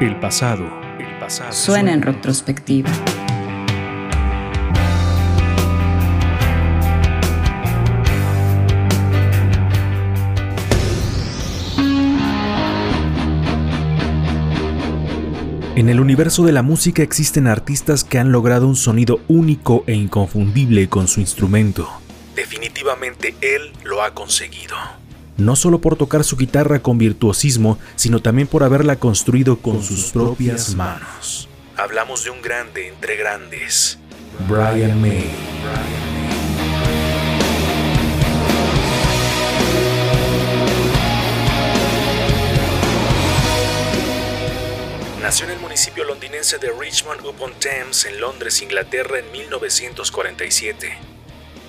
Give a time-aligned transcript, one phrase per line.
[0.00, 0.68] El pasado,
[0.98, 2.90] el pasado Suena en retrospectiva.
[15.76, 19.94] En el universo de la música existen artistas que han logrado un sonido único e
[19.94, 21.88] inconfundible con su instrumento.
[22.34, 24.74] Definitivamente él lo ha conseguido.
[25.36, 30.12] No solo por tocar su guitarra con virtuosismo, sino también por haberla construido con, sus
[30.12, 31.48] propias manos.
[31.76, 33.98] Hablamos de un grande entre grandes,
[34.48, 35.30] Brian May.
[45.20, 50.92] Nació en el municipio londinense de Richmond upon Thames, en Londres, Inglaterra, en 1947.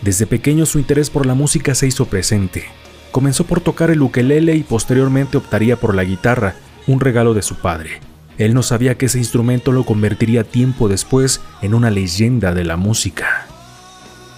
[0.00, 2.64] Desde pequeño su interés por la música se hizo presente.
[3.12, 6.54] Comenzó por tocar el ukelele y posteriormente optaría por la guitarra,
[6.86, 8.00] un regalo de su padre.
[8.38, 12.76] Él no sabía que ese instrumento lo convertiría tiempo después en una leyenda de la
[12.76, 13.46] música.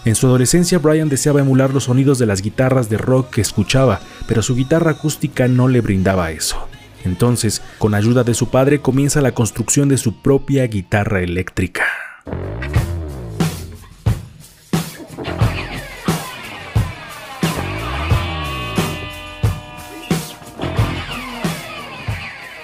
[0.04, 4.00] En su adolescencia Brian deseaba emular los sonidos de las guitarras de rock que escuchaba,
[4.26, 6.68] pero su guitarra acústica no le brindaba eso.
[7.04, 11.84] Entonces, con ayuda de su padre, comienza la construcción de su propia guitarra eléctrica.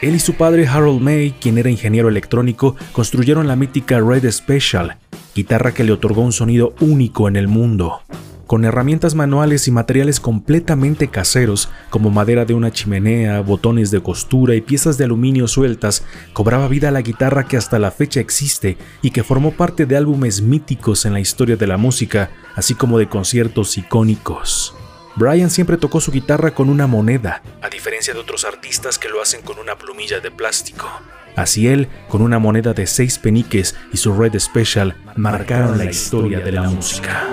[0.00, 4.96] Él y su padre Harold May, quien era ingeniero electrónico, construyeron la mítica Red Special,
[5.34, 8.00] guitarra que le otorgó un sonido único en el mundo.
[8.46, 14.54] Con herramientas manuales y materiales completamente caseros, como madera de una chimenea, botones de costura
[14.54, 19.10] y piezas de aluminio sueltas, cobraba vida la guitarra que hasta la fecha existe y
[19.10, 23.08] que formó parte de álbumes míticos en la historia de la música, así como de
[23.08, 24.74] conciertos icónicos.
[25.16, 29.20] Brian siempre tocó su guitarra con una moneda, a diferencia de otros artistas que lo
[29.20, 30.88] hacen con una plumilla de plástico.
[31.36, 36.40] Así él, con una moneda de seis peniques y su Red Special, marcaron la historia
[36.40, 37.28] de la música.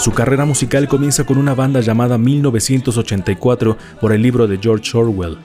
[0.00, 5.36] Su carrera musical comienza con una banda llamada 1984 por el libro de George Orwell,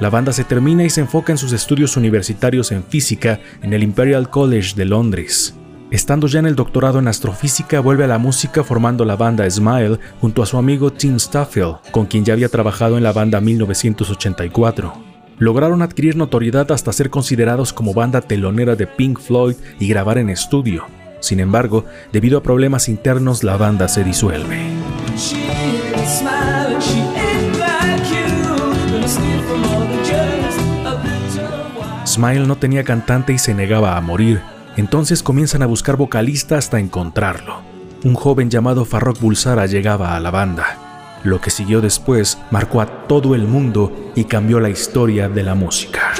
[0.00, 3.82] la banda se termina y se enfoca en sus estudios universitarios en física en el
[3.82, 5.54] Imperial College de Londres.
[5.90, 9.98] Estando ya en el doctorado en astrofísica, vuelve a la música formando la banda Smile
[10.20, 14.94] junto a su amigo Tim Staffield, con quien ya había trabajado en la banda 1984.
[15.38, 20.30] Lograron adquirir notoriedad hasta ser considerados como banda telonera de Pink Floyd y grabar en
[20.30, 20.86] estudio.
[21.20, 24.58] Sin embargo, debido a problemas internos, la banda se disuelve.
[32.20, 34.42] Smile no tenía cantante y se negaba a morir,
[34.76, 37.62] entonces comienzan a buscar vocalista hasta encontrarlo.
[38.04, 41.18] Un joven llamado Farrokh Bulsara llegaba a la banda.
[41.24, 45.54] Lo que siguió después marcó a todo el mundo y cambió la historia de la
[45.54, 46.12] música.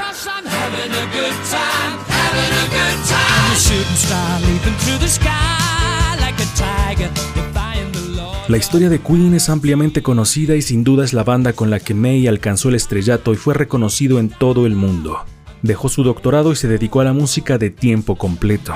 [8.49, 11.79] La historia de Queen es ampliamente conocida y sin duda es la banda con la
[11.79, 15.27] que May alcanzó el estrellato y fue reconocido en todo el mundo
[15.63, 18.75] dejó su doctorado y se dedicó a la música de tiempo completo.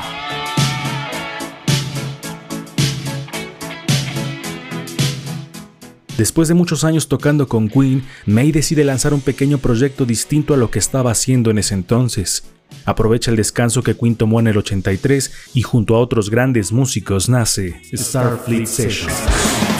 [6.16, 10.56] Después de muchos años tocando con Queen, May decide lanzar un pequeño proyecto distinto a
[10.56, 12.44] lo que estaba haciendo en ese entonces.
[12.84, 17.28] Aprovecha el descanso que Queen tomó en el 83 y junto a otros grandes músicos
[17.28, 19.73] nace Starfleet Sessions.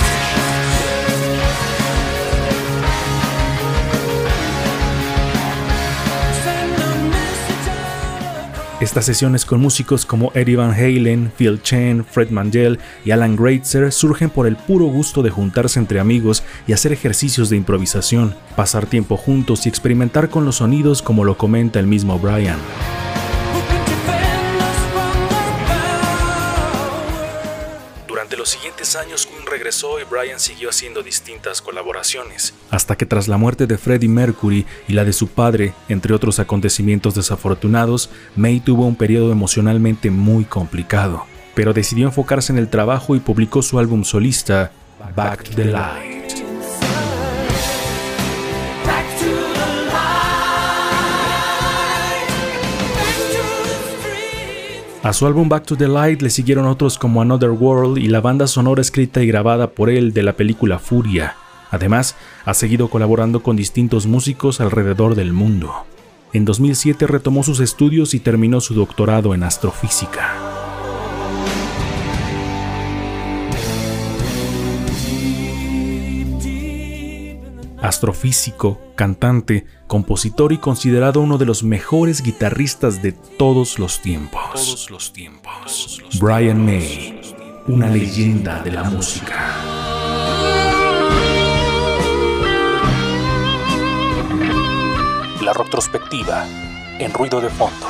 [8.85, 13.91] Estas sesiones con músicos como Eddie Van Halen, Phil Chen, Fred Mangel y Alan Greitzer
[13.91, 18.85] surgen por el puro gusto de juntarse entre amigos y hacer ejercicios de improvisación, pasar
[18.85, 22.59] tiempo juntos y experimentar con los sonidos como lo comenta el mismo Brian.
[28.45, 33.39] Los siguientes años, Queen regresó y Brian siguió haciendo distintas colaboraciones, hasta que tras la
[33.39, 38.87] muerte de Freddie Mercury y la de su padre, entre otros acontecimientos desafortunados, May tuvo
[38.87, 41.25] un periodo emocionalmente muy complicado,
[41.55, 44.73] pero decidió enfocarse en el trabajo y publicó su álbum solista,
[45.17, 46.14] Back to the Light.
[55.05, 58.23] A su álbum Back to the Light le siguieron otros como Another World y la
[58.23, 61.37] banda sonora escrita y grabada por él de la película Furia.
[61.71, 62.17] Además,
[62.47, 65.75] ha seguido colaborando con distintos músicos alrededor del mundo.
[66.33, 70.54] En 2007 retomó sus estudios y terminó su doctorado en astrofísica.
[77.85, 84.89] Astrofísico, cantante, compositor y considerado uno de los mejores guitarristas de todos los tiempos.
[86.19, 87.21] Brian May,
[87.67, 89.55] una leyenda de la música.
[95.43, 96.47] La retrospectiva
[96.99, 97.87] en ruido de fondo.